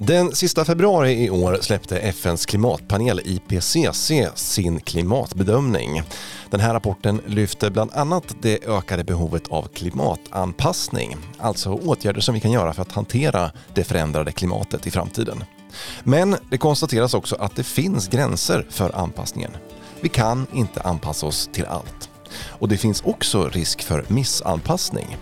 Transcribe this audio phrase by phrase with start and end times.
[0.00, 6.02] Den sista februari i år släppte FNs klimatpanel IPCC sin klimatbedömning.
[6.50, 12.40] Den här rapporten lyfter bland annat det ökade behovet av klimatanpassning, alltså åtgärder som vi
[12.40, 15.44] kan göra för att hantera det förändrade klimatet i framtiden.
[16.04, 19.50] Men det konstateras också att det finns gränser för anpassningen.
[20.00, 22.10] Vi kan inte anpassa oss till allt.
[22.48, 25.16] Och det finns också risk för missanpassning.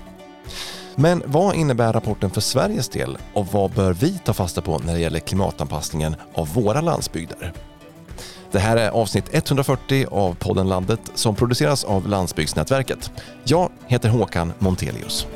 [0.97, 4.95] Men vad innebär rapporten för Sveriges del och vad bör vi ta fasta på när
[4.95, 7.53] det gäller klimatanpassningen av våra landsbygder?
[8.51, 13.11] Det här är avsnitt 140 av podden Landet som produceras av Landsbygdsnätverket.
[13.45, 15.27] Jag heter Håkan Montelius.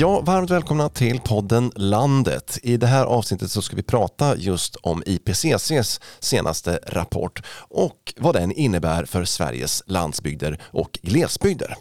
[0.00, 2.58] Ja, varmt välkomna till podden Landet.
[2.62, 8.34] I det här avsnittet så ska vi prata just om IPCCs senaste rapport och vad
[8.34, 11.76] den innebär för Sveriges landsbygder och glesbygder.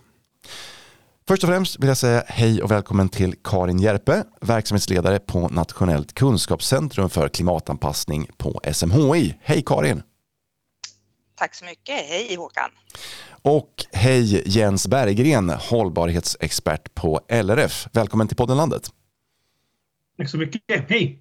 [1.27, 6.13] Först och främst vill jag säga hej och välkommen till Karin Järpe, verksamhetsledare på Nationellt
[6.13, 9.35] kunskapscentrum för klimatanpassning på SMHI.
[9.41, 10.03] Hej Karin!
[11.39, 11.95] Tack så mycket.
[12.09, 12.69] Hej Håkan!
[13.41, 17.87] Och hej Jens Berggren, hållbarhetsexpert på LRF.
[17.93, 18.89] Välkommen till podden Landet.
[20.17, 20.61] Tack så mycket.
[20.89, 21.19] Hej!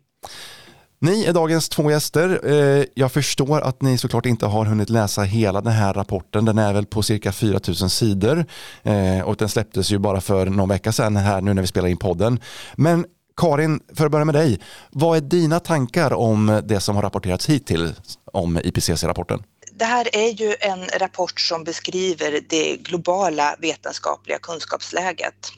[0.98, 2.40] Ni är dagens två gäster.
[2.44, 6.44] Eh, jag förstår att ni såklart inte har hunnit läsa hela den här rapporten.
[6.44, 8.44] Den är väl på cirka 4000 sidor
[8.82, 11.88] eh, och den släpptes ju bara för någon vecka sedan här nu när vi spelar
[11.88, 12.40] in podden.
[12.76, 13.06] Men
[13.36, 14.60] Karin, för att börja med dig.
[14.90, 19.42] Vad är dina tankar om det som har rapporterats hittills om IPCC-rapporten?
[19.78, 25.52] Det här är ju en rapport som beskriver det globala vetenskapliga kunskapsläget.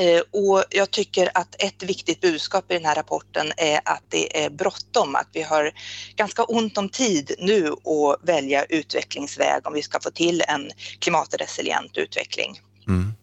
[0.00, 4.44] Eh, och jag tycker att ett viktigt budskap i den här rapporten är att det
[4.44, 5.72] är bråttom, att vi har
[6.16, 11.96] ganska ont om tid nu att välja utvecklingsväg om vi ska få till en klimatresilient
[11.96, 12.60] utveckling.
[12.88, 13.14] Mm.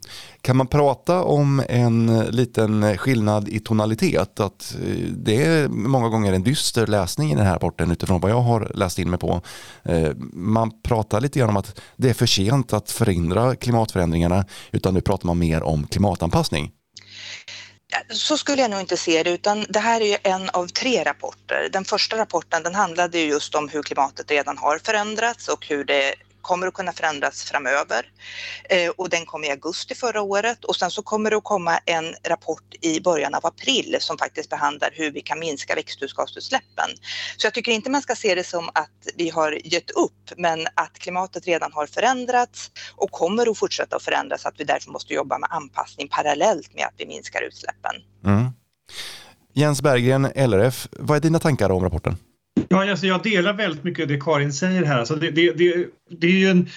[0.41, 4.39] Kan man prata om en liten skillnad i tonalitet?
[4.39, 8.31] Att eh, det är många gånger en dyster läsning i den här rapporten utifrån vad
[8.31, 9.41] jag har läst in mig på.
[9.83, 14.93] Eh, man pratar lite grann om att det är för sent att förhindra klimatförändringarna utan
[14.93, 16.71] nu pratar man mer om klimatanpassning.
[18.09, 21.03] Så skulle jag nog inte se det, utan det här är ju en av tre
[21.03, 21.69] rapporter.
[21.71, 26.15] Den första rapporten den handlade just om hur klimatet redan har förändrats och hur det
[26.41, 28.05] kommer att kunna förändras framöver
[28.69, 31.77] eh, och den kom i augusti förra året och sen så kommer det att komma
[31.85, 36.89] en rapport i början av april som faktiskt behandlar hur vi kan minska växthusgasutsläppen.
[37.37, 40.67] Så jag tycker inte man ska se det som att vi har gett upp men
[40.73, 45.13] att klimatet redan har förändrats och kommer att fortsätta att förändras att vi därför måste
[45.13, 47.91] jobba med anpassning parallellt med att vi minskar utsläppen.
[48.25, 48.51] Mm.
[49.53, 52.17] Jens Berggren, LRF, vad är dina tankar om rapporten?
[52.69, 54.99] Ja, alltså jag delar väldigt mycket det Karin säger här.
[54.99, 56.69] Alltså det, det, det, det är ju en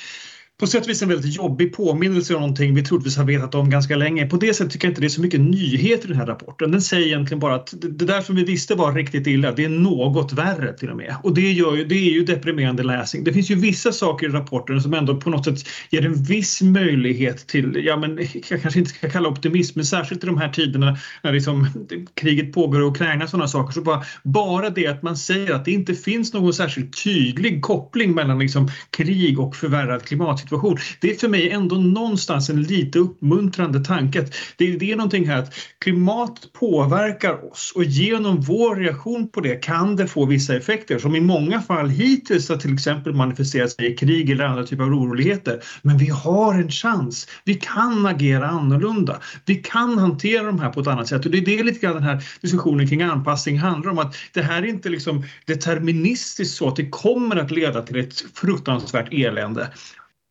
[0.61, 3.71] på sätt och vis en väldigt jobbig påminnelse om någonting vi troligtvis har vetat om
[3.71, 4.27] ganska länge.
[4.27, 6.71] På det sättet tycker jag inte det är så mycket nyheter i den här rapporten.
[6.71, 9.69] Den säger egentligen bara att det där som vi visste var riktigt illa, det är
[9.69, 11.17] något värre till och med.
[11.23, 13.25] Och det, gör ju, det är ju deprimerande läsning.
[13.25, 16.63] Det finns ju vissa saker i rapporten som ändå på något sätt ger en viss
[16.63, 20.49] möjlighet till, ja men jag kanske inte ska kalla optimism, men särskilt i de här
[20.49, 21.67] tiderna när liksom
[22.15, 25.65] kriget pågår i Ukraina och sådana saker, så bara, bara det att man säger att
[25.65, 30.79] det inte finns någon särskilt tydlig koppling mellan liksom krig och förvärrad klimat situation.
[31.01, 34.27] Det är för mig ändå någonstans en lite uppmuntrande tanke.
[34.57, 39.57] Det, det är någonting här att klimat påverkar oss och genom vår reaktion på det
[39.57, 43.93] kan det få vissa effekter som i många fall hittills har till exempel manifesterat sig
[43.93, 45.61] i krig eller andra typer av oroligheter.
[45.83, 47.29] Men vi har en chans.
[47.45, 49.21] Vi kan agera annorlunda.
[49.47, 51.95] Vi kan hantera de här på ett annat sätt och det är det lite grann
[51.95, 56.69] den här diskussionen kring anpassning handlar om att det här är inte liksom deterministiskt så
[56.69, 59.69] att det kommer att leda till ett fruktansvärt elände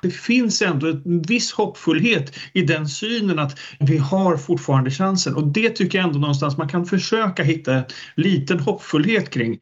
[0.02, 5.48] det finns ändå en viss hoppfullhet i den synen att vi har fortfarande chansen och
[5.48, 7.84] det tycker jag ändå någonstans man kan försöka hitta en
[8.16, 9.58] liten hoppfullhet kring.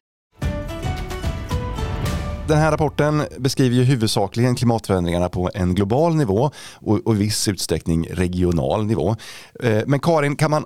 [2.47, 7.47] Den här rapporten beskriver ju huvudsakligen klimatförändringarna på en global nivå och, och i viss
[7.47, 9.15] utsträckning regional nivå.
[9.63, 10.65] Eh, men Karin, kan man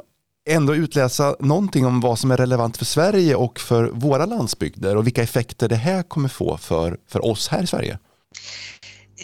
[0.49, 5.05] ändå utläsa någonting om vad som är relevant för Sverige och för våra landsbygder och
[5.07, 7.99] vilka effekter det här kommer få för, för oss här i Sverige?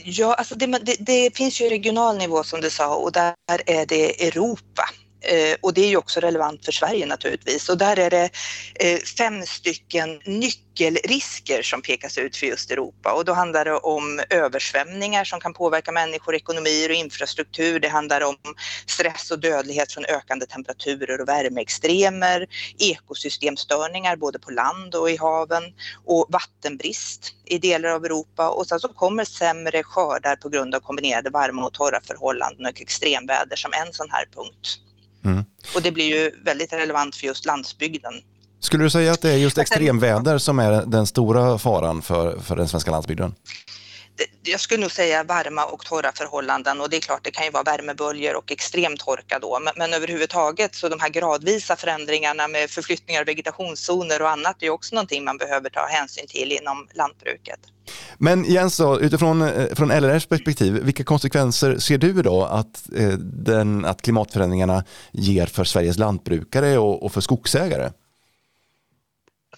[0.04, 3.86] Ja, alltså det, det, det, finns ju regional nivå som du sa och där är
[3.86, 4.84] det Europa.
[5.21, 7.69] Eh, och det är ju också relevant för Sverige naturligtvis.
[7.69, 8.30] Och där är det
[8.75, 13.13] eh, fem stycken nyckelrisker som pekas ut för just Europa.
[13.13, 17.80] Och då handlar det om översvämningar som kan påverka människor, ekonomier och infrastruktur.
[17.80, 18.36] Det handlar om
[18.88, 25.63] stress och dödlighet från ökande temperaturer och värmeextremer, ekosystemstörningar både på land och i haven
[26.06, 28.50] och vattenbrist i delar av Europa.
[28.50, 32.81] Och sen så kommer sämre skördar på grund av kombinerade varma och torra förhållanden och
[32.81, 34.80] extremväder som en sån här punkt.
[35.25, 35.44] Mm.
[35.75, 38.13] Och det blir ju väldigt relevant för just landsbygden.
[38.60, 42.56] Skulle du säga att det är just extremväder som är den stora faran för, för
[42.56, 43.36] den svenska landsbygden?
[44.44, 47.51] Jag skulle nog säga varma och torra förhållanden och det är klart det kan ju
[47.51, 52.69] vara värmeböljor och extrem torka då men, men överhuvudtaget så de här gradvisa förändringarna med
[52.69, 57.60] förflyttningar av vegetationszoner och annat är också någonting man behöver ta hänsyn till inom lantbruket.
[58.18, 63.10] Men Jens, då, utifrån eh, från LRFs perspektiv, vilka konsekvenser ser du då att, eh,
[63.19, 67.89] den, att klimatförändringarna ger för Sveriges lantbrukare och, och för skogsägare?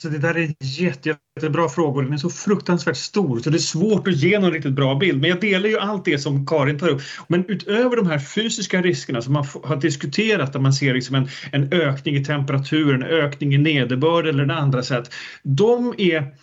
[0.04, 2.04] Alltså det där är jätte, jättebra frågor.
[2.04, 5.22] Den är så fruktansvärt stor så det är svårt att ge någon riktigt bra bild.
[5.22, 7.02] Men jag delar ju allt det som Karin tar upp.
[7.28, 11.28] Men utöver de här fysiska riskerna som man har diskuterat där man ser liksom en,
[11.52, 15.14] en ökning i temperatur, en ökning i nederbörd eller en andra sätt.
[15.44, 16.34] De är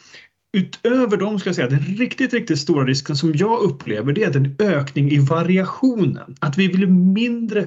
[0.57, 4.37] Utöver dem ska jag säga den riktigt, riktigt stora risken som jag upplever det är
[4.37, 6.37] en ökning i variationen.
[6.41, 7.67] Att vi blir mindre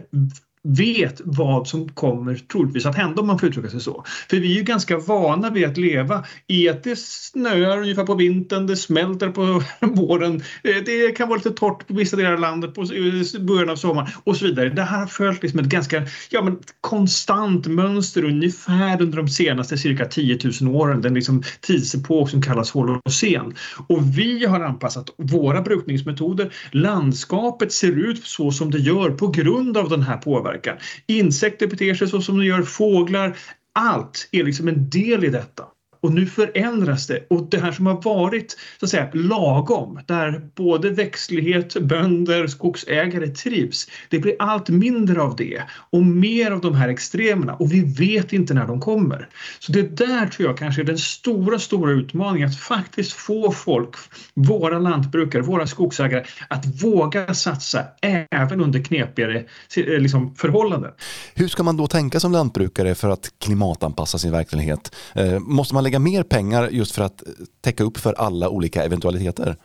[0.63, 4.03] vet vad som kommer troligtvis att hända om man får uttrycka sig så.
[4.29, 8.15] För vi är ju ganska vana vid att leva i att det snöar ungefär på
[8.15, 12.39] vintern, det smälter på våren, eh, det kan vara lite torrt på vissa delar av
[12.39, 14.69] landet på eh, början av sommaren och så vidare.
[14.69, 19.77] Det här har följt liksom ett ganska ja, men konstant mönster ungefär under de senaste
[19.77, 23.55] cirka 10 000 åren, den liksom tidsepok som kallas holocen.
[23.87, 26.53] Och vi har anpassat våra brukningsmetoder.
[26.71, 30.77] Landskapet ser ut så som det gör på grund av den här påverkan påverkan.
[31.07, 33.37] Insekter beter sig så som de gör, fåglar.
[33.73, 35.63] Allt är liksom en del i detta.
[36.01, 40.41] Och nu förändras det och det här som har varit så att säga, lagom, där
[40.55, 46.75] både växtlighet, bönder, skogsägare trivs, det blir allt mindre av det och mer av de
[46.75, 49.29] här extremerna och vi vet inte när de kommer.
[49.59, 53.95] Så det där tror jag kanske är den stora, stora utmaningen att faktiskt få folk,
[54.33, 57.83] våra lantbrukare, våra skogsägare att våga satsa
[58.31, 59.37] även under knepigare
[59.77, 60.91] eh, liksom, förhållanden.
[61.33, 64.95] Hur ska man då tänka som lantbrukare för att klimatanpassa sin verksamhet?
[65.15, 67.23] Eh, måste man lägga lägga mer pengar just för att
[67.61, 69.55] täcka upp för alla olika eventualiteter?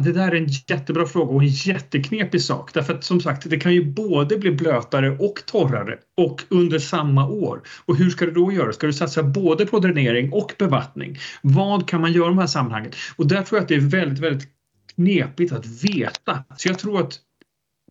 [0.00, 2.74] Det där är en jättebra fråga och en jätteknepig sak.
[2.74, 7.28] Därför att som sagt, det kan ju både bli blötare och torrare och under samma
[7.28, 7.62] år.
[7.84, 8.72] Och hur ska du då göra?
[8.72, 11.18] Ska du satsa både på dränering och bevattning?
[11.42, 12.92] Vad kan man göra i de här sammanhangen?
[13.16, 14.48] Och där tror jag att det är väldigt, väldigt
[14.94, 16.44] knepigt att veta.
[16.56, 17.20] Så jag tror att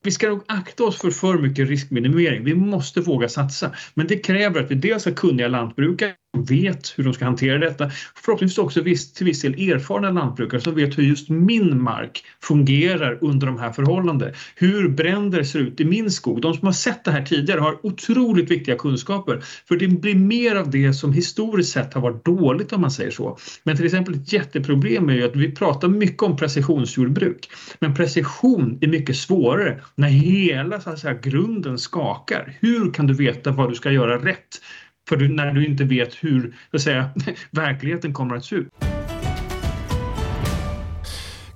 [0.04, 2.44] vi ska nog akta oss för för mycket riskminimering.
[2.44, 3.72] Vi måste våga satsa.
[3.94, 6.14] Men det kräver att vi dels har kunniga lantbrukare
[6.44, 7.92] vet hur de ska hantera detta.
[8.16, 13.18] Förhoppningsvis också viss, till viss del erfarna lantbrukare som vet hur just min mark fungerar
[13.22, 14.32] under de här förhållandena.
[14.56, 16.42] Hur bränder ser ut i min skog.
[16.42, 20.56] De som har sett det här tidigare har otroligt viktiga kunskaper för det blir mer
[20.56, 23.38] av det som historiskt sett har varit dåligt om man säger så.
[23.64, 27.50] Men till exempel ett jätteproblem är ju att vi pratar mycket om precisionsjordbruk.
[27.80, 32.58] Men precision är mycket svårare när hela så att säga, grunden skakar.
[32.62, 34.62] Hur kan du veta vad du ska göra rätt?
[35.10, 37.10] För du, när du inte vet hur så att säga,
[37.52, 38.68] verkligheten kommer att se ut.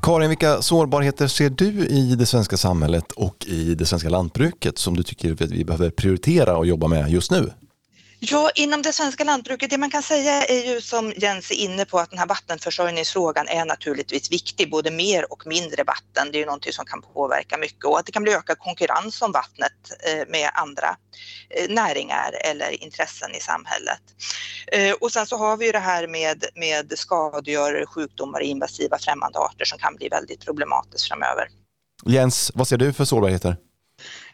[0.01, 4.97] Karin, vilka sårbarheter ser du i det svenska samhället och i det svenska lantbruket som
[4.97, 7.49] du tycker att vi behöver prioritera och jobba med just nu?
[8.21, 11.85] Ja, inom det svenska lantbruket, det man kan säga är ju som Jens är inne
[11.85, 16.31] på att den här vattenförsörjningsfrågan är naturligtvis viktig, både mer och mindre vatten.
[16.31, 19.21] Det är ju någonting som kan påverka mycket och att det kan bli ökad konkurrens
[19.21, 19.71] om vattnet
[20.07, 20.95] eh, med andra
[21.49, 24.01] eh, näringar eller intressen i samhället.
[24.71, 28.97] Eh, och sen så har vi ju det här med, med skadegörare, sjukdomar och invasiva
[28.99, 31.47] främmande arter som kan bli väldigt problematiskt framöver.
[32.05, 33.57] Jens, vad ser du för sårbarheter?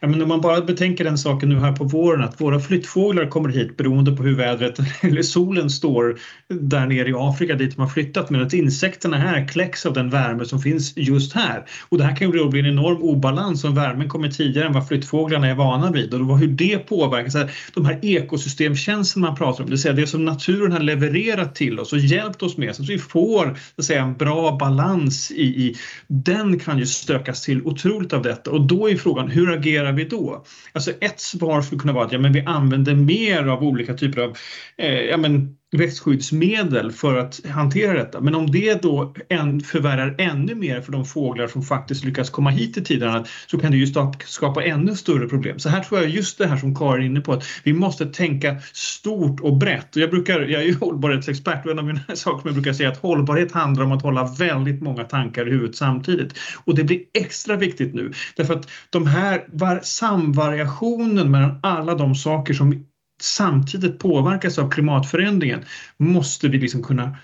[0.06, 3.26] Ja, men om man bara betänker den saken nu här på våren att våra flyttfåglar
[3.26, 6.20] kommer hit beroende på hur vädret eller solen står
[6.50, 10.46] där nere i Afrika dit de har flyttat medan insekterna här kläcks av den värme
[10.46, 11.66] som finns just här.
[11.90, 14.74] Och det här kan ju då bli en enorm obalans om värmen kommer tidigare än
[14.74, 19.66] vad flyttfåglarna är vana vid och hur det påverkar de här ekosystemtjänsterna man pratar om,
[19.66, 22.84] det vill säga det som naturen har levererat till oss och hjälpt oss med så
[22.84, 25.76] att vi får så att säga, en bra balans i, i
[26.08, 30.06] den kan ju stökas till otroligt av detta och då är frågan hur agerar vi
[30.06, 30.46] då?
[30.74, 34.22] Alltså ett svar skulle kunna vara att ja, men vi använder mer av olika typer
[34.22, 34.38] av
[34.78, 38.22] eh, ja, men växtskyddsmedel för att hantera detta.
[38.22, 42.50] Men om det då än, förvärrar ännu mer för de fåglar som faktiskt lyckas komma
[42.50, 43.88] hit i tiderna så kan det ju
[44.26, 45.60] skapa ännu större problem.
[45.60, 48.06] Så här tror jag just det här som Karin är inne på att vi måste
[48.06, 49.96] tänka stort och brett.
[49.96, 52.74] Och jag, brukar, jag är ju hållbarhetsexpert och en av mina saker som jag brukar
[52.74, 56.34] säga att hållbarhet handlar om att hålla väldigt många tankar i huvudet samtidigt.
[56.66, 62.54] Och det blir extra viktigt nu därför att de här samvariationen mellan alla de saker
[62.54, 62.86] som
[63.22, 65.66] samtidigt påverkas av klimatförändringen
[65.98, 67.18] måste vi liksom kunna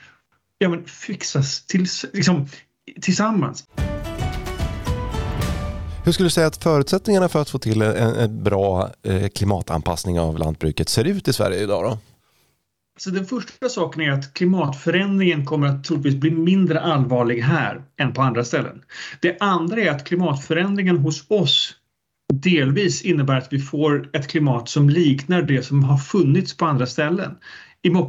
[0.57, 2.48] ja, men fixas till, liksom,
[3.01, 3.63] tillsammans.
[6.03, 10.19] Hur skulle du säga att förutsättningarna för att få till en, en bra eh, klimatanpassning
[10.19, 11.83] av lantbruket ser ut i Sverige idag?
[11.83, 11.98] Då?
[13.00, 18.13] Så den första saken är att klimatförändringen kommer att troligtvis bli mindre allvarlig här än
[18.13, 18.83] på andra ställen.
[19.21, 21.75] Det andra är att klimatförändringen hos oss
[22.32, 26.86] delvis innebär att vi får ett klimat som liknar det som har funnits på andra
[26.86, 27.32] ställen.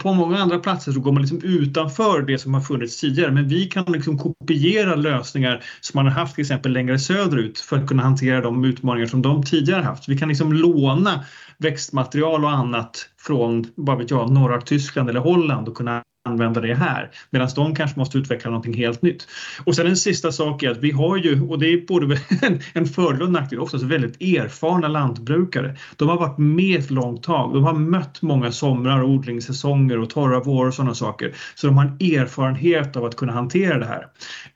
[0.02, 3.48] På många andra platser så går man liksom utanför det som har funnits tidigare men
[3.48, 7.88] vi kan liksom kopiera lösningar som man har haft till exempel längre söderut för att
[7.88, 10.08] kunna hantera de utmaningar som de tidigare haft.
[10.08, 11.24] Vi kan liksom låna
[11.58, 16.74] växtmaterial och annat från vad vet jag, norra Tyskland eller Holland och kunna använda det
[16.74, 17.10] här.
[17.30, 19.28] Medan de kanske måste utveckla någonting helt nytt.
[19.64, 22.18] Och sen en sista sak är att vi har ju, och det är både
[22.72, 25.76] en fördel och en nackdel, oftast väldigt erfarna lantbrukare.
[25.96, 27.54] De har varit med ett långt tag.
[27.54, 31.34] De har mött många somrar och odlingssäsonger och torra vårar och sådana saker.
[31.54, 34.06] Så de har en erfarenhet av att kunna hantera det här.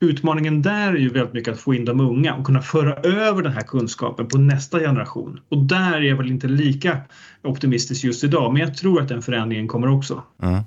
[0.01, 3.43] Utmaningen där är ju väldigt mycket att få in de unga och kunna föra över
[3.43, 5.41] den här kunskapen på nästa generation.
[5.49, 6.99] Och där är jag väl inte lika
[7.43, 10.23] optimistisk just idag, men jag tror att den förändringen kommer också.
[10.43, 10.63] Mm.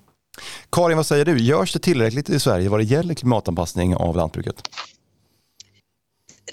[0.72, 1.38] Karin, vad säger du?
[1.38, 4.55] Görs det tillräckligt i Sverige vad det gäller klimatanpassning av lantbruket?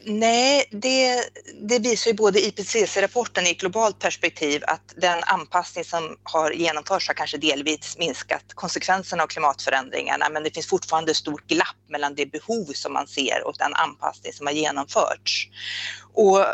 [0.09, 1.25] Nej, det,
[1.62, 7.09] det, visar ju både IPCC-rapporten i ett globalt perspektiv att den anpassning som har genomförts
[7.09, 12.14] har kanske delvis minskat konsekvenserna av klimatförändringarna men det finns fortfarande ett stort glapp mellan
[12.14, 15.49] det behov som man ser och den anpassning som har genomförts.
[16.14, 16.47] Och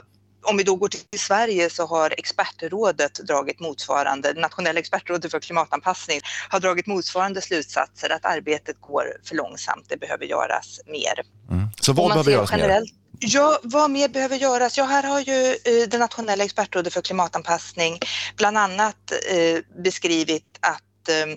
[0.43, 6.21] om vi då går till Sverige så har expertrådet dragit motsvarande, nationella expertrådet för klimatanpassning
[6.49, 11.21] har dragit motsvarande slutsatser att arbetet går för långsamt, det behöver göras mer.
[11.51, 11.69] Mm.
[11.81, 12.83] Så vad behöver göras mer?
[13.25, 14.79] Ja, vad mer behöver göras?
[14.79, 17.99] Ja, här har ju eh, det nationella expertrådet för klimatanpassning
[18.37, 21.37] bland annat eh, beskrivit att eh,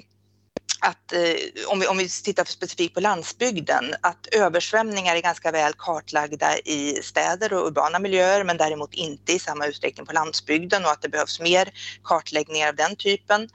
[0.86, 5.74] att eh, om, vi, om vi tittar specifikt på landsbygden, att översvämningar är ganska väl
[5.78, 10.92] kartlagda i städer och urbana miljöer men däremot inte i samma utsträckning på landsbygden och
[10.92, 11.70] att det behövs mer
[12.04, 13.50] kartläggningar av den typen.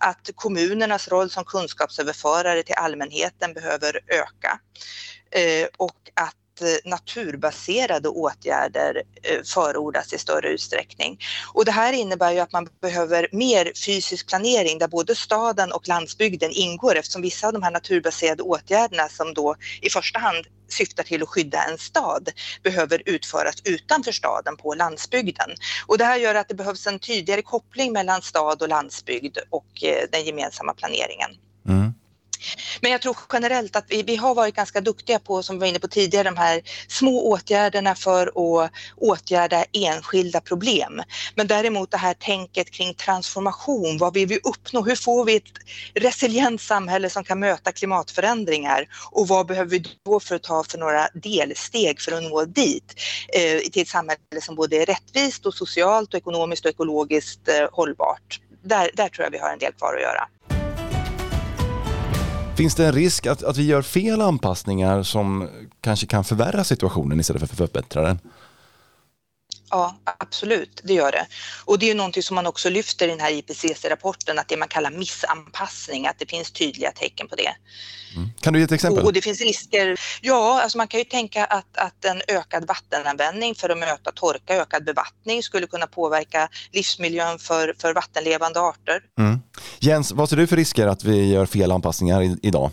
[0.00, 4.58] Att kommunernas roll som kunskapsöverförare till allmänheten behöver öka
[5.30, 11.18] eh, och att Eh, naturbaserade åtgärder eh, förordas i större utsträckning.
[11.54, 15.88] Och det här innebär ju att man behöver mer fysisk planering där både staden och
[15.88, 21.02] landsbygden ingår eftersom vissa av de här naturbaserade åtgärderna som då i första hand syftar
[21.02, 22.28] till att skydda en stad
[22.62, 25.50] behöver utföras utanför staden på landsbygden.
[25.86, 29.84] Och det här gör att det behövs en tydligare koppling mellan stad och landsbygd och
[29.84, 31.30] eh, den gemensamma planeringen.
[31.68, 31.94] Mm.
[32.80, 35.66] Men jag tror generellt att vi, vi har varit ganska duktiga på, som vi var
[35.66, 41.02] inne på tidigare, de här små åtgärderna för att åtgärda enskilda problem.
[41.34, 44.82] Men däremot det här tänket kring transformation, vad vill vi uppnå?
[44.82, 45.44] Hur får vi ett
[45.94, 48.88] resilient samhälle som kan möta klimatförändringar?
[49.10, 52.94] Och vad behöver vi då för att ta för några delsteg för att nå dit?
[53.28, 57.68] Eh, till ett samhälle som både är rättvist och socialt och ekonomiskt och ekologiskt eh,
[57.72, 58.40] hållbart.
[58.64, 60.28] Där, där tror jag vi har en del kvar att göra.
[62.56, 65.48] Finns det en risk att, att vi gör fel anpassningar som
[65.80, 68.18] kanske kan förvärra situationen istället för att förbättra den?
[69.74, 71.26] Ja, absolut, det gör det.
[71.64, 74.56] Och det är ju någonting som man också lyfter i den här IPCC-rapporten, att det
[74.56, 77.54] man kallar missanpassning, att det finns tydliga tecken på det.
[78.16, 78.28] Mm.
[78.40, 79.04] Kan du ge ett exempel?
[79.04, 80.00] Och det finns risker.
[80.20, 84.54] Ja, alltså man kan ju tänka att, att en ökad vattenanvändning för att möta torka,
[84.56, 89.00] ökad bevattning skulle kunna påverka livsmiljön för, för vattenlevande arter.
[89.18, 89.38] Mm.
[89.78, 92.70] Jens, vad ser du för risker att vi gör fel anpassningar i, idag?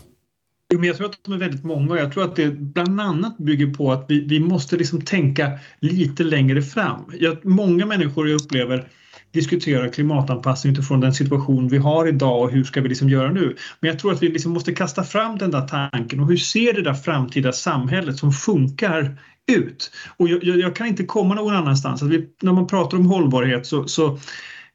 [0.78, 3.38] Men jag tror att de är väldigt många och jag tror att det bland annat
[3.38, 7.04] bygger på att vi, vi måste liksom tänka lite längre fram.
[7.18, 8.88] Jag, många människor jag upplever
[9.32, 13.56] diskuterar klimatanpassning utifrån den situation vi har idag och hur ska vi liksom göra nu.
[13.80, 16.72] Men jag tror att vi liksom måste kasta fram den där tanken och hur ser
[16.72, 19.18] det där framtida samhället som funkar
[19.52, 19.90] ut?
[20.16, 22.02] Och jag, jag, jag kan inte komma någon annanstans.
[22.02, 24.18] Att vi, när man pratar om hållbarhet så, så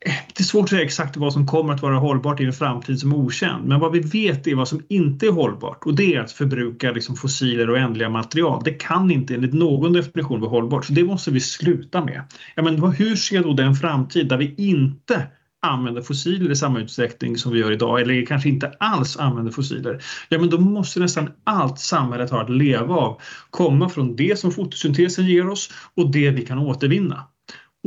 [0.06, 3.00] det är svårt att säga exakt vad som kommer att vara hållbart i en framtid
[3.00, 3.68] som är okänd.
[3.68, 6.92] Men vad vi vet är vad som inte är hållbart och det är att förbruka
[6.92, 8.62] liksom fossiler och ändliga material.
[8.66, 10.86] Det kan inte enligt någon definition vara hållbart.
[10.86, 12.24] Så det måste vi sluta med.
[12.56, 15.28] Ja, men hur ser då den framtid där vi inte
[15.62, 20.04] använder fossiler i samma utsträckning som vi gör idag eller kanske inte alls använder fossiler,
[20.30, 24.52] ja men då måste nästan allt samhället har att leva av komma från det som
[24.52, 27.24] fotosyntesen ger oss och det vi kan återvinna.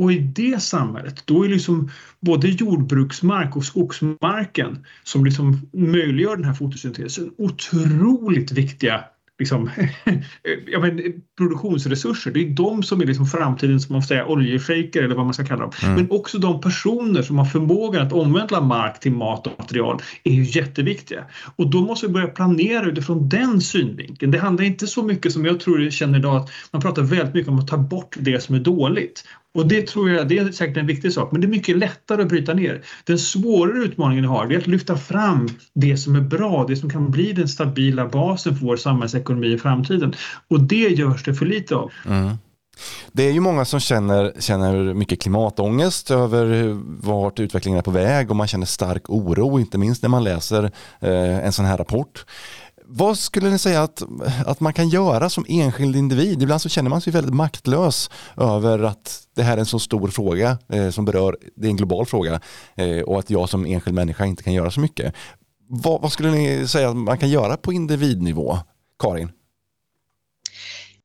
[0.01, 6.45] Och i det samhället, då är liksom både jordbruksmark och skogsmarken som liksom möjliggör den
[6.45, 9.03] här fotosyntesen otroligt viktiga
[9.41, 9.69] liksom,
[10.65, 11.01] ja, men,
[11.37, 12.31] produktionsresurser.
[12.31, 15.45] Det är de som är liksom framtidens man får säga, oljeshejker eller vad man ska
[15.45, 15.71] kalla dem.
[15.83, 15.95] Mm.
[15.95, 20.31] Men också de personer som har förmågan att omvandla mark till mat och material är
[20.31, 21.25] ju jätteviktiga.
[21.55, 24.31] Och då måste vi börja planera utifrån den synvinkeln.
[24.31, 27.33] Det handlar inte så mycket som jag tror jag känner idag att man pratar väldigt
[27.33, 29.23] mycket om att ta bort det som är dåligt.
[29.53, 32.21] Och det tror jag det är säkert en viktig sak, men det är mycket lättare
[32.21, 32.81] att bryta ner.
[33.05, 36.89] Den svårare utmaningen ni har är att lyfta fram det som är bra, det som
[36.89, 40.13] kan bli den stabila basen för vår samhällsekonomi i framtiden.
[40.47, 41.91] Och det görs det för lite av.
[42.07, 42.37] Mm.
[43.11, 46.77] Det är ju många som känner, känner mycket klimatångest över
[47.07, 50.63] vart utvecklingen är på väg och man känner stark oro, inte minst när man läser
[50.99, 52.25] eh, en sån här rapport.
[52.93, 54.03] Vad skulle ni säga att,
[54.45, 56.41] att man kan göra som enskild individ?
[56.41, 60.07] Ibland så känner man sig väldigt maktlös över att det här är en så stor
[60.07, 62.41] fråga eh, som berör, det är en global fråga
[62.75, 65.13] eh, och att jag som enskild människa inte kan göra så mycket.
[65.67, 68.57] Vad, vad skulle ni säga att man kan göra på individnivå?
[68.99, 69.31] Karin?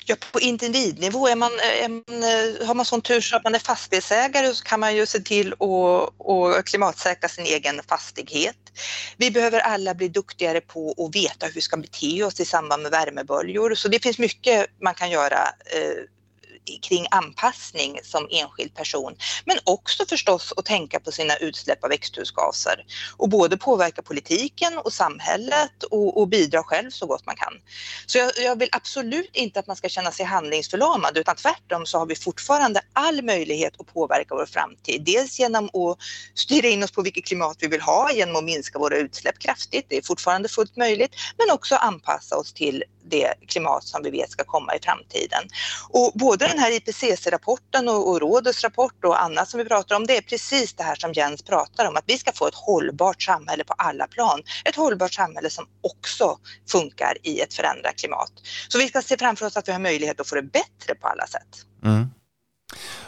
[0.09, 3.45] Ja, på individnivå, är man, eh, är man, eh, har man sån tur så att
[3.45, 8.57] man är fastighetsägare så kan man ju se till att klimatsäkra sin egen fastighet.
[9.17, 12.83] Vi behöver alla bli duktigare på att veta hur vi ska bete oss i samband
[12.83, 15.39] med värmeböljor, så det finns mycket man kan göra
[15.75, 16.03] eh,
[16.83, 22.85] kring anpassning som enskild person, men också förstås att tänka på sina utsläpp av växthusgaser
[23.17, 27.53] och både påverka politiken och samhället och, och bidra själv så gott man kan.
[28.07, 31.99] Så jag, jag, vill absolut inte att man ska känna sig handlingsförlamad utan tvärtom så
[31.99, 35.03] har vi fortfarande all möjlighet att påverka vår framtid.
[35.05, 35.99] Dels genom att
[36.35, 39.87] styra in oss på vilket klimat vi vill ha, genom att minska våra utsläpp kraftigt,
[39.89, 44.31] det är fortfarande fullt möjligt, men också anpassa oss till det klimat som vi vet
[44.31, 45.43] ska komma i framtiden.
[45.89, 50.07] Och både den här IPCC-rapporten och, och rådets rapport och annat som vi pratar om,
[50.07, 53.23] det är precis det här som Jens pratar om, att vi ska få ett hållbart
[53.23, 54.43] samhälle på alla plan.
[54.65, 56.39] Ett hållbart samhälle som också
[56.71, 58.33] funkar i ett förändrat klimat.
[58.69, 61.09] Så vi ska se framför oss att vi har möjlighet att få det bättre på
[61.09, 61.67] alla sätt.
[61.85, 62.11] Mm.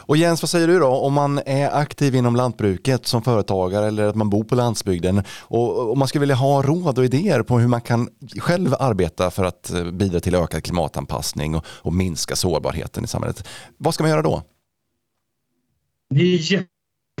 [0.09, 4.07] Och Jens, vad säger du då om man är aktiv inom lantbruket som företagare eller
[4.07, 7.59] att man bor på landsbygden och om man skulle vilja ha råd och idéer på
[7.59, 12.35] hur man kan själv arbeta för att eh, bidra till ökad klimatanpassning och, och minska
[12.35, 13.47] sårbarheten i samhället.
[13.77, 14.43] Vad ska man göra då?
[16.09, 16.37] Det är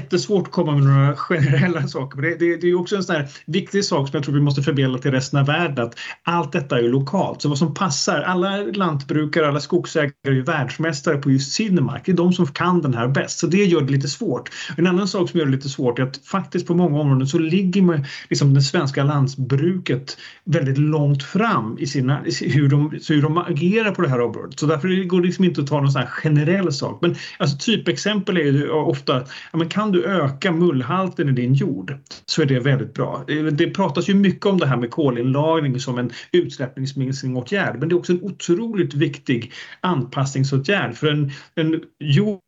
[0.09, 2.21] jättesvårt att komma med några generella saker.
[2.21, 4.61] Det, det, det är också en sån här viktig sak som jag tror vi måste
[4.61, 7.41] förmedla till resten av världen att allt detta är ju lokalt.
[7.41, 12.01] Så vad som passar, alla lantbrukare, alla skogsägare är ju världsmästare på just sin mark.
[12.05, 13.39] Det är de som kan den här bäst.
[13.39, 14.49] Så det gör det lite svårt.
[14.77, 17.39] En annan sak som gör det lite svårt är att faktiskt på många områden så
[17.39, 23.37] ligger man, liksom det svenska lantbruket väldigt långt fram i sina, hur, de, hur de
[23.37, 24.59] agerar på det här området.
[24.59, 26.99] Så därför går det liksom inte att ta någon sån här generell sak.
[27.01, 31.97] Men alltså typexempel är ju ofta, ja, men kan du öka mullhalten i din jord
[32.25, 33.25] så är det väldigt bra.
[33.51, 37.97] Det pratas ju mycket om det här med kolinlagring som en utsläppningsminskningsåtgärd men det är
[37.97, 42.39] också en otroligt viktig anpassningsåtgärd för en, en jord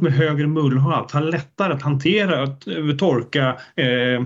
[0.00, 4.22] med högre mullhalt har lättare att hantera att eh, torka eh,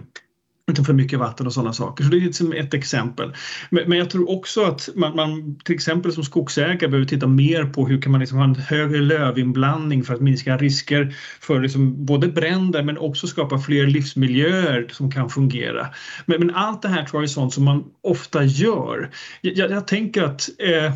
[0.71, 2.05] inte för mycket vatten och sådana saker.
[2.05, 3.35] Så det är liksom ett exempel.
[3.71, 7.65] Men, men jag tror också att man, man, till exempel som skogsägare behöver titta mer
[7.65, 12.05] på hur kan man liksom ha en högre lövinblandning för att minska risker för liksom
[12.05, 15.87] både bränder men också skapa fler livsmiljöer som kan fungera.
[16.27, 19.11] Men, men allt det här tror jag är sånt som man ofta gör.
[19.41, 20.95] Jag, jag tänker att eh,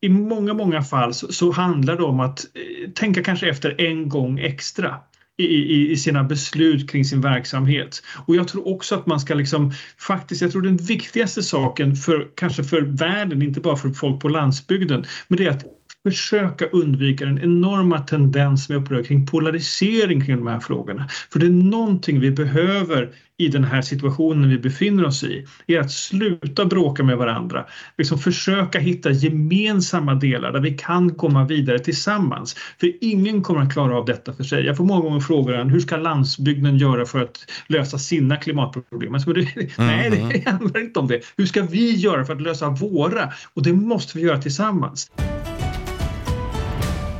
[0.00, 4.08] i många, många fall så, så handlar det om att eh, tänka kanske efter en
[4.08, 5.00] gång extra
[5.36, 8.02] i, i, sina beslut kring sin verksamhet.
[8.26, 12.28] Och jag tror också att man ska liksom faktiskt, jag tror den viktigaste saken för
[12.36, 15.64] kanske för världen, inte bara för folk på landsbygden, men det är att
[16.04, 21.08] försöka undvika den enorma tendens som jag upplevt kring polarisering kring de här frågorna.
[21.32, 25.80] För det är någonting vi behöver i den här situationen vi befinner oss i, är
[25.80, 27.66] att sluta bråka med varandra.
[27.98, 32.54] Liksom försöka hitta gemensamma delar där vi kan komma vidare tillsammans.
[32.80, 34.64] För ingen kommer att klara av detta för sig.
[34.66, 39.14] Jag får många gånger frågan hur ska landsbygden göra för att lösa sina klimatproblem?
[39.14, 39.68] Alltså, det, mm.
[39.76, 40.42] Nej, det mm.
[40.46, 41.20] handlar inte om det.
[41.36, 43.32] Hur ska vi göra för att lösa våra?
[43.54, 45.10] Och det måste vi göra tillsammans.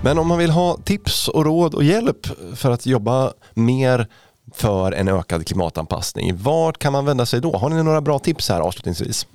[0.04, 4.06] Men om man vill ha tips och råd och hjälp för att jobba mer
[4.54, 7.56] för en ökad klimatanpassning, vart kan man vända sig då?
[7.56, 9.26] Har ni några bra tips här avslutningsvis?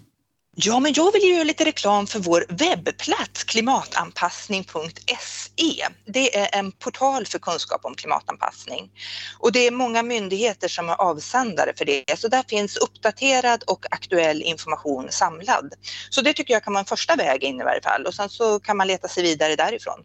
[0.55, 5.87] Ja, men jag vill göra lite reklam för vår webbplats klimatanpassning.se.
[6.05, 8.91] Det är en portal för kunskap om klimatanpassning
[9.39, 13.85] och det är många myndigheter som är avsändare för det, så där finns uppdaterad och
[13.91, 15.73] aktuell information samlad.
[16.09, 18.29] Så det tycker jag kan vara en första väg in i varje fall och sen
[18.29, 19.99] så kan man leta sig vidare därifrån.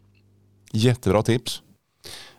[0.75, 1.61] Jättebra tips.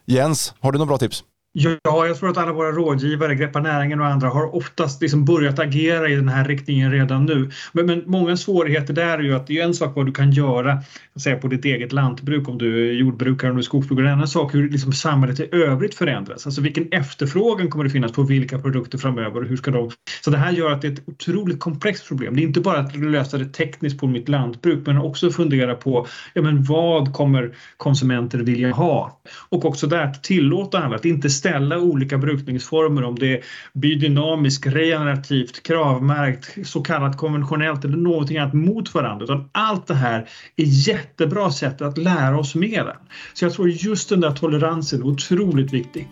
[0.04, 1.24] Jens, har du några bra tips?
[1.58, 5.58] Ja, jag tror att alla våra rådgivare, Greppa näringen och andra har oftast liksom börjat
[5.58, 7.50] agera i den här riktningen redan nu.
[7.72, 10.30] Men, men många svårigheter där är ju att det är en sak vad du kan
[10.30, 10.82] göra
[11.20, 14.06] säga, på ditt eget lantbruk om du är jordbrukare och skogsbrukare.
[14.06, 16.46] En annan sak hur liksom samhället i övrigt förändras.
[16.46, 19.90] Alltså vilken efterfrågan kommer det finnas på vilka produkter framöver och hur ska de...
[20.24, 22.36] Så det här gör att det är ett otroligt komplext problem.
[22.36, 26.06] Det är inte bara att lösa det tekniskt på mitt lantbruk men också fundera på
[26.34, 29.20] ja, men vad kommer konsumenter vilja ha?
[29.48, 35.62] Och också där tillåta alla att inte ställa olika brukningsformer om det är biodynamiskt, regenerativt,
[35.62, 39.24] kravmärkt, så kallat konventionellt eller någonting annat mot varandra.
[39.24, 42.96] Utan allt det här är jättebra sätt att lära oss mera.
[43.34, 46.08] Så jag tror just den där toleransen är otroligt viktig.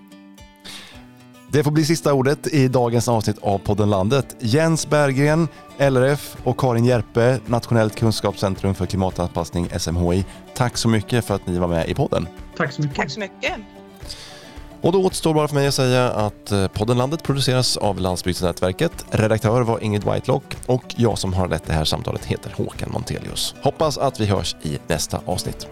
[1.53, 4.37] Det får bli sista ordet i dagens avsnitt av podden Landet.
[4.41, 10.25] Jens Berggren, LRF och Karin Järpe, Nationellt kunskapscentrum för klimatanpassning, SMHI.
[10.55, 12.29] Tack så mycket för att ni var med i podden.
[12.57, 12.97] Tack så mycket.
[12.97, 13.53] Tack så mycket.
[14.85, 19.05] Och då återstår bara för mig att säga att eh, podden Landet produceras av Landsbygdsnätverket.
[19.11, 23.55] Redaktör var Ingrid Whitelock och jag som har lett det här samtalet heter Håkan Montelius.
[23.63, 25.67] Hoppas att vi hörs i nästa avsnitt.